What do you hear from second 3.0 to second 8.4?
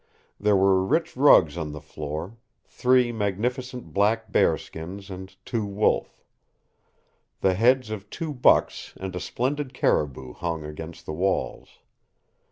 magnificent black bearskins, and two wolf. The heads of two